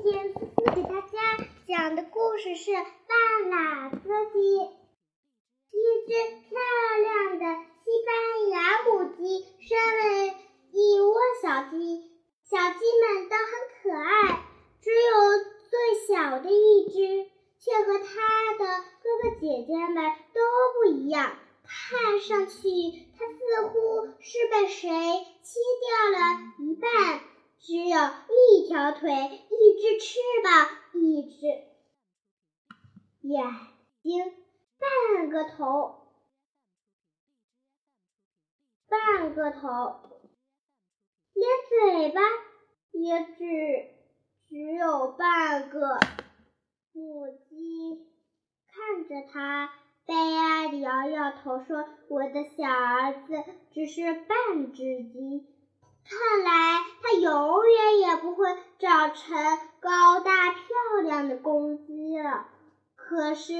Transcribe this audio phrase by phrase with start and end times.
[0.00, 0.46] 今天思思
[0.76, 1.18] 给大家
[1.66, 3.98] 讲的故事是《半拉子
[4.32, 4.38] 鸡》。
[5.72, 6.12] 一只
[6.48, 6.56] 漂
[7.02, 7.44] 亮的
[7.82, 10.36] 西班牙母鸡生了
[10.70, 12.12] 一窝小鸡，
[12.44, 13.50] 小鸡们都很
[13.82, 14.40] 可爱，
[14.80, 15.04] 只有
[15.68, 17.28] 最小的一只
[17.58, 20.40] 却和它的哥哥姐姐们都
[20.80, 22.54] 不一样，看上去
[23.18, 24.88] 它似乎是被谁
[25.42, 27.20] 切掉了一半。
[27.60, 27.98] 只有
[28.28, 31.46] 一条腿，一只翅膀，一只
[33.20, 33.44] 眼
[34.02, 34.32] 睛，
[34.78, 36.08] 半个头，
[38.88, 39.68] 半个头，
[41.34, 42.20] 连嘴巴
[42.92, 43.90] 也只
[44.48, 45.98] 只有半个。
[46.92, 48.06] 母鸡
[48.66, 49.70] 看着它，
[50.06, 55.54] 悲哀地摇摇头说：“我的小儿子只是半只鸡。”
[56.10, 58.46] 看来他永远也不会
[58.78, 59.36] 长成
[59.80, 60.62] 高大漂
[61.02, 62.48] 亮的公鸡了。
[62.96, 63.52] 可是，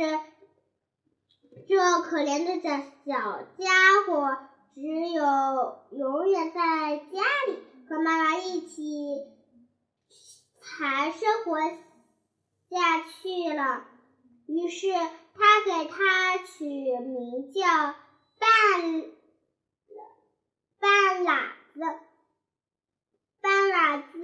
[1.69, 4.39] 这可怜的小小家伙，
[4.75, 9.27] 只有永远在家里和妈妈一起
[10.63, 13.85] 才生活下去了。
[14.47, 17.67] 于是，他给它取名叫
[18.39, 19.03] 半
[20.79, 21.81] 半喇子。
[23.41, 24.19] 半拉子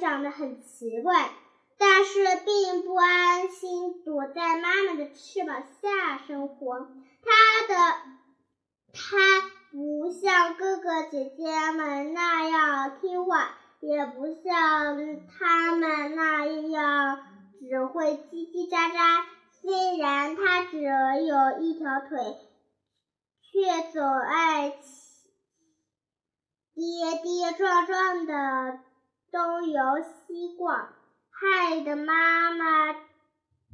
[0.00, 1.30] 长得很奇怪，
[1.78, 6.88] 但是并不安心躲在妈妈的翅膀下生活。
[7.22, 7.74] 它的
[8.92, 9.16] 它
[9.70, 17.18] 不像哥哥姐姐们那样听话，也不像他们那样
[17.58, 19.24] 只会叽叽喳喳。
[19.62, 22.36] 虽然它只有一条腿，
[23.42, 24.74] 却总爱。
[26.76, 26.82] 跌
[27.22, 28.80] 跌撞撞的
[29.34, 30.90] 东游西逛，
[31.28, 32.94] 害得妈妈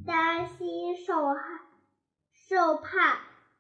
[0.07, 1.61] 担心受害
[2.33, 3.19] 受怕。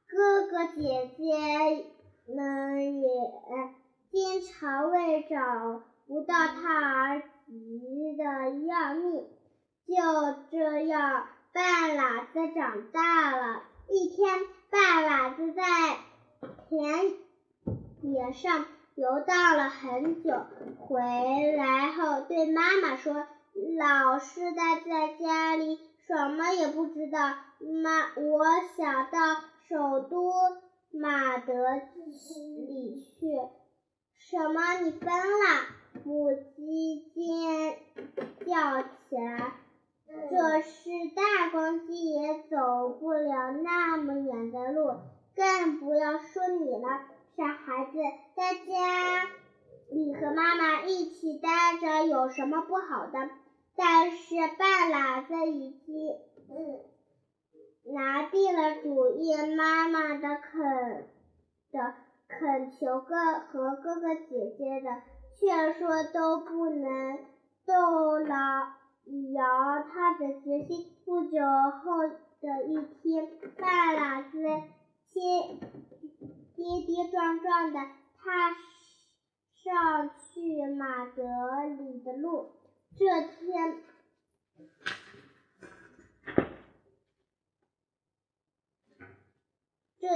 [0.08, 1.92] 哥哥姐姐
[2.26, 3.10] 们也
[4.10, 8.24] 经常为找不到他而急得
[8.64, 9.28] 要命。
[9.86, 9.94] 就
[10.50, 13.62] 这样，半拉子长大了。
[13.90, 15.62] 一天，半拉子在
[16.66, 17.12] 田
[18.00, 18.64] 野上。
[19.00, 20.30] 游荡了很久，
[20.78, 21.00] 回
[21.56, 23.26] 来后对妈妈说
[23.78, 27.18] ：“老是待在家里，什么也不知道。”
[27.82, 28.44] 妈，我
[28.76, 29.36] 想到
[29.70, 30.30] 首都
[30.90, 31.54] 马德
[32.66, 33.26] 里去。
[34.18, 34.60] 什么？
[34.82, 35.64] 你疯了？
[36.04, 37.78] 母鸡尖
[38.44, 39.54] 叫起来。
[40.28, 44.98] 这是大公鸡也走不了那么远的路，
[45.34, 47.00] 更不要说你了。
[47.36, 47.98] 小孩子
[48.36, 49.24] 在家
[49.90, 53.30] 里和妈妈一起待着有什么不好的？
[53.76, 56.10] 但是半拉子已经
[56.50, 61.08] 嗯拿定了主意，妈妈的恳
[61.72, 61.94] 的
[62.28, 65.02] 恳求哥和哥哥姐姐的
[65.38, 67.18] 劝说都不能
[67.64, 68.36] 动摇
[69.34, 70.86] 摇他的决心。
[71.06, 71.40] 不久
[71.82, 72.06] 后
[72.40, 74.38] 的一天，半拉子
[75.08, 75.58] 亲。
[76.60, 77.80] 跌跌撞撞的
[78.18, 78.54] 踏
[79.64, 81.22] 上去马德
[81.64, 82.50] 里的路。
[82.98, 83.82] 这天，
[89.98, 90.06] 这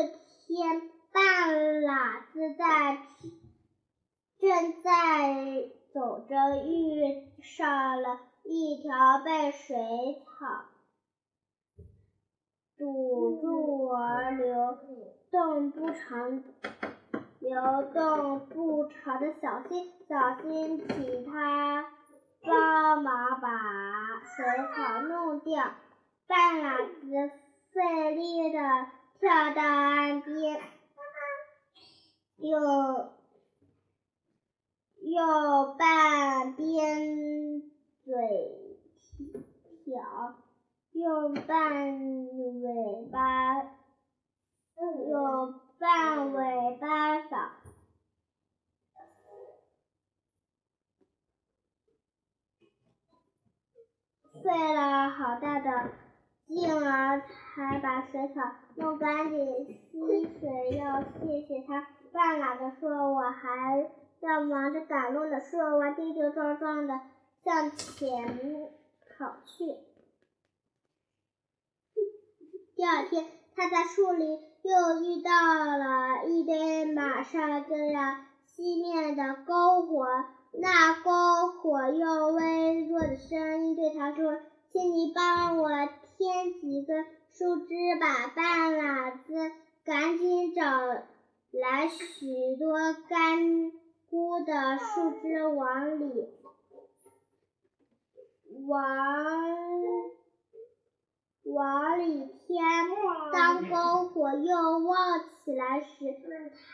[0.47, 2.99] 天，半拉子在
[4.39, 10.67] 正在走着，遇上了一条被水草
[12.77, 14.79] 堵住而流。
[15.35, 16.45] 动不长，
[17.41, 17.61] 流
[17.93, 21.89] 动不长的小心，小心请他
[22.41, 23.49] 帮忙把
[24.23, 24.45] 水
[24.77, 25.73] 草弄掉。
[26.29, 27.33] 半拉子
[27.73, 28.61] 费力的
[29.19, 30.61] 跳到岸边，
[32.37, 33.11] 用
[35.01, 37.61] 用半边
[38.05, 38.79] 嘴
[39.85, 40.37] 挑，
[40.93, 41.99] 用半
[42.63, 43.74] 尾巴。
[44.77, 47.51] 用半尾巴扫，
[54.43, 55.91] 费了好大的
[56.47, 57.23] 劲儿
[57.55, 58.41] 才把水草
[58.77, 59.39] 弄干净。
[59.91, 61.89] 溪水要谢谢他。
[62.13, 63.91] 半拉子说：“我还
[64.21, 67.01] 要忙着赶路呢。”说完，跌跌撞撞的
[67.43, 68.71] 向前
[69.19, 69.65] 跑去。
[72.77, 74.41] 第二天，他在树林。
[74.65, 75.31] 又遇到
[75.77, 78.17] 了一堆马上就要
[78.57, 80.07] 熄灭的篝火，
[80.53, 84.39] 那篝火，用微弱的声音对他说
[84.73, 85.69] ：“请你帮我
[86.17, 89.53] 添几根树枝吧。”半拉子
[89.85, 90.63] 赶紧找
[91.51, 93.71] 来许多干
[94.09, 96.27] 枯的树枝往里
[98.67, 99.64] 往。
[101.55, 102.63] 往里添，
[103.33, 106.15] 当篝火又旺起来时，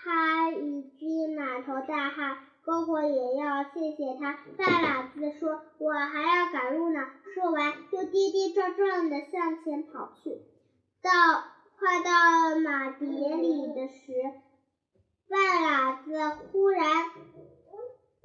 [0.02, 2.38] 他已经满头大汗。
[2.64, 4.38] 篝火也要谢谢他。
[4.56, 7.00] 半喇子说：“我还要赶路呢。”
[7.34, 10.30] 说完，就跌跌撞撞地向前跑去。
[11.02, 11.10] 到
[11.78, 14.32] 快到马迭里的时，
[15.28, 16.84] 半喇子忽然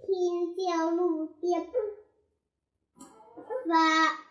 [0.05, 1.67] 听见路边
[3.67, 4.24] 发。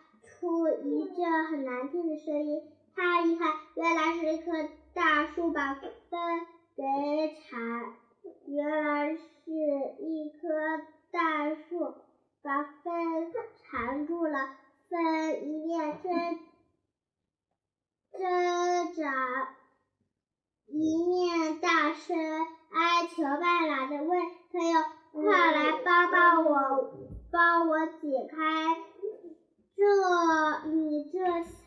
[0.44, 2.62] 出一阵很难听的声音，
[2.94, 5.90] 他一看，原来是一棵大树把风
[6.76, 6.82] 给
[7.40, 7.94] 缠，
[8.44, 9.20] 原来是
[10.00, 10.48] 一棵
[11.10, 11.94] 大树
[12.42, 13.32] 把风
[13.62, 14.50] 缠住了，
[14.90, 15.00] 风
[15.46, 16.12] 一面挣
[18.12, 19.48] 挣扎，
[20.66, 26.92] 一面大声哀求半拉子问朋友：“快来帮帮我，
[27.32, 28.76] 帮我解开。”
[29.76, 31.10] 这你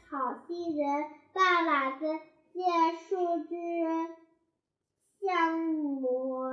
[0.09, 2.05] 好心人，半拉子
[2.53, 2.61] 借
[3.09, 3.55] 树枝
[5.19, 6.49] 像魔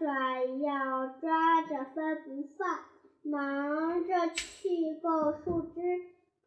[0.00, 2.78] 爪一样抓着风不放，
[3.22, 5.80] 忙着去够树枝，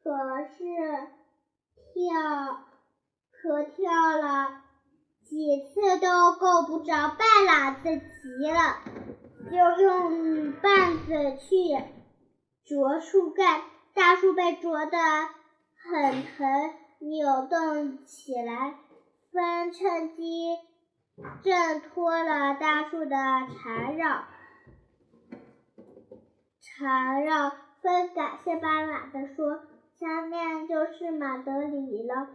[0.03, 0.63] 可是
[1.93, 2.65] 跳
[3.31, 4.63] 可跳了
[5.25, 8.79] 几次都够不着，半拉子急了，
[9.51, 11.77] 就用棒子去
[12.65, 13.61] 啄树干。
[13.93, 14.97] 大树被啄得
[15.89, 18.75] 很疼，扭动起来。
[19.31, 20.57] 风趁机
[21.43, 24.23] 挣脱了大树的缠绕，
[26.59, 27.51] 缠绕。
[27.81, 29.61] 风感谢巴拉的说
[29.97, 32.27] ：“下面就是马德里了，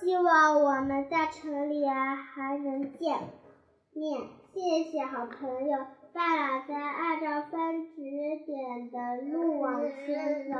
[0.00, 3.18] 希望我们在城里还能见
[3.92, 4.20] 面。”
[4.52, 5.78] 谢谢好朋友。
[6.12, 8.02] 半拉子按照分指
[8.44, 10.58] 点的路往前走，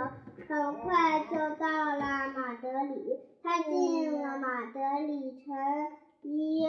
[0.49, 1.67] 很快就到
[1.97, 3.19] 了马德里。
[3.43, 5.57] 他进了马德里城，
[6.23, 6.69] 一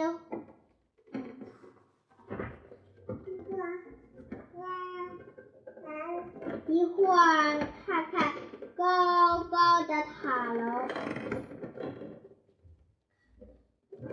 [6.66, 8.32] 一会儿看看
[8.76, 10.88] 高高的塔楼，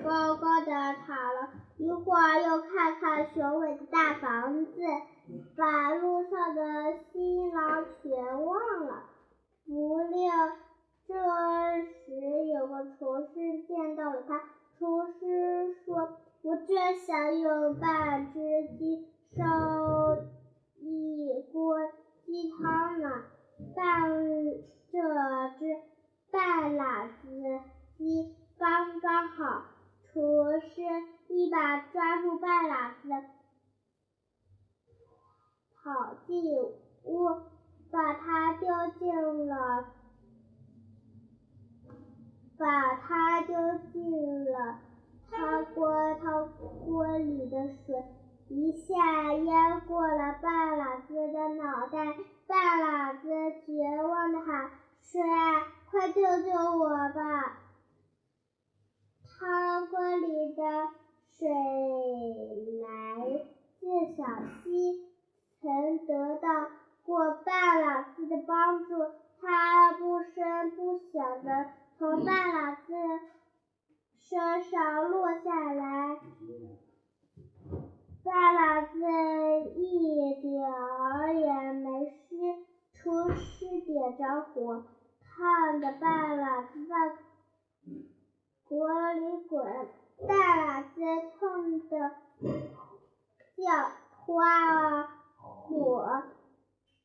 [0.03, 0.71] 高高的
[1.07, 1.47] 塔楼。
[1.77, 4.71] 一会儿又看看雄伟的大房子，
[5.55, 6.61] 把路上的
[7.13, 9.03] 新郎全忘了。
[9.65, 10.29] 不料
[11.07, 14.41] 这时有个厨师见到了他，
[14.77, 18.39] 厨师说：“我正想用半只
[18.77, 19.43] 鸡烧
[20.77, 21.77] 一锅
[22.25, 23.09] 鸡汤呢，
[23.75, 24.11] 半
[24.91, 24.99] 这
[25.59, 25.65] 只
[26.31, 27.59] 半拉子
[27.97, 29.65] 鸡刚刚好。”
[30.11, 30.81] 厨师
[31.27, 33.09] 一把抓住半拉子，
[35.75, 36.51] 跑进
[37.03, 37.29] 屋，
[37.91, 38.67] 把它丢
[38.97, 39.85] 进了，
[42.57, 43.55] 把它丢
[43.93, 44.79] 进了
[45.31, 46.15] 汤锅。
[46.15, 46.49] 汤
[46.85, 48.03] 锅里的水
[48.49, 52.15] 一下淹过了半拉子的脑袋。
[52.47, 53.29] 半拉子
[53.65, 54.71] 绝望的喊
[55.03, 57.59] ：“水啊，快救救我吧！”
[59.39, 60.63] 汤锅里的
[61.37, 61.47] 水
[62.81, 63.45] 来
[63.79, 63.85] 自
[64.17, 64.23] 小
[64.63, 65.07] 溪，
[65.61, 66.49] 曾得到
[67.05, 68.89] 过半拉子的帮助。
[69.41, 72.75] 他不声不响地从半拉
[74.29, 76.19] 子身上落下来，
[78.23, 78.99] 半拉子
[79.75, 82.37] 一点儿也没湿。
[82.93, 84.83] 厨师点着火，
[85.23, 86.95] 烫的半拉子在。
[88.65, 89.65] 锅里滚，
[90.27, 91.01] 大喇子
[91.39, 92.11] 痛的
[93.57, 93.89] 叫
[94.27, 95.07] ：“花
[95.37, 96.23] 火，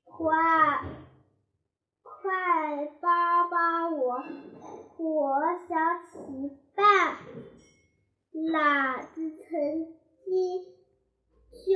[0.04, 0.84] 花，
[2.02, 4.22] 快帮帮我！”
[4.98, 7.16] 火想起半
[8.32, 10.66] 喇子曾经
[11.66, 11.70] 救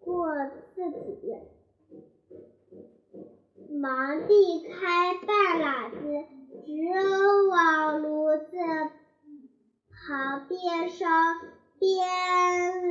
[0.00, 0.34] 过
[0.74, 1.34] 自己，
[3.80, 5.96] 忙避开半喇子。
[6.66, 8.56] 直往炉子
[9.90, 11.06] 旁边烧，
[11.78, 12.06] 边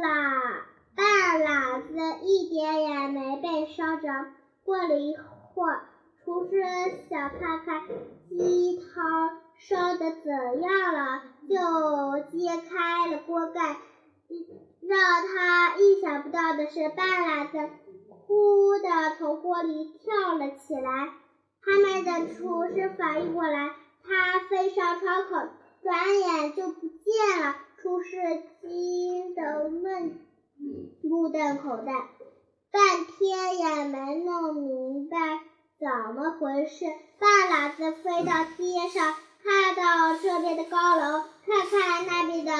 [0.02, 0.64] 喇
[0.96, 1.06] 半
[1.42, 1.88] 喇子
[2.26, 4.08] 一点也没被烧着。
[4.66, 5.86] 过了一会儿，
[6.18, 6.62] 厨师
[7.10, 7.88] 想看看
[8.30, 9.29] 鸡汤
[9.60, 13.78] 烧的怎样了，就揭开了锅盖。
[14.82, 17.58] 让他意想不到的是，半拉子
[18.10, 21.10] 忽地从锅里跳了起来。
[21.62, 23.70] 还没等厨师反应过来，
[24.04, 25.50] 他飞上窗口，
[25.84, 27.56] 转眼就不见了。
[27.82, 28.18] 厨师
[28.62, 30.20] 惊得问
[31.04, 31.94] 目瞪口呆，
[32.72, 35.18] 半天也没弄明白
[35.80, 36.86] 怎么回事。
[37.20, 42.52] 半拉子飞到街上，看到这边的高楼，看看那边的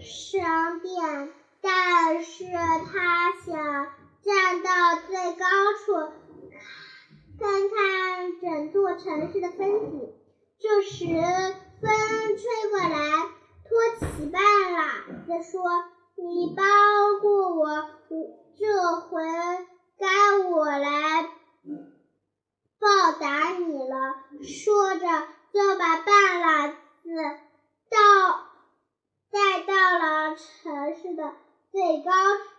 [0.00, 3.86] 商店，但是他想
[4.22, 5.46] 站到最高
[5.84, 6.12] 处，
[7.38, 10.12] 看看整座城市的风景。
[10.60, 11.90] 这时，风
[12.36, 13.28] 吹过来。
[13.68, 14.40] 托起半
[14.72, 14.88] 拉
[15.26, 15.60] 子说
[16.16, 18.16] ：“你帮过我，我
[18.58, 19.22] 这回
[19.98, 21.28] 该我来
[22.80, 25.06] 报答你了。”说着，
[25.52, 26.74] 就把半拉子
[27.90, 27.98] 到
[29.30, 31.32] 带到了城市的
[31.72, 32.12] 最高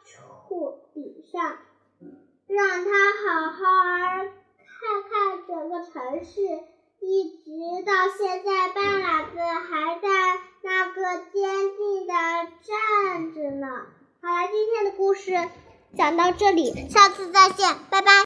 [0.06, 1.58] 处顶上，
[2.48, 4.32] 让他好好儿
[4.80, 6.60] 看看整个城市。
[7.02, 10.10] 一直到现在，半拉子还在。
[10.62, 13.68] 那个坚定的站着呢。
[14.22, 15.32] 好了，今天的故事
[15.96, 18.12] 讲到这里，下次再见，拜拜。